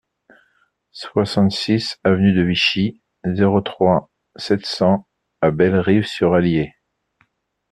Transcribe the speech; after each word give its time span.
soixante-six 0.93 1.99
avenue 2.03 2.33
de 2.33 2.41
Vichy, 2.41 3.03
zéro 3.23 3.61
trois, 3.61 4.09
sept 4.35 4.65
cents 4.65 5.07
à 5.41 5.51
Bellerive-sur-Allier 5.51 6.73